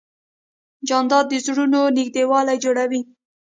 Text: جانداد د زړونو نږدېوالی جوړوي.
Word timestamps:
جانداد 0.87 1.25
د 1.29 1.33
زړونو 1.45 1.79
نږدېوالی 1.97 2.57
جوړوي. 2.63 3.01